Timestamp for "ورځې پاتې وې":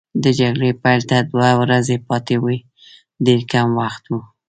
1.61-2.57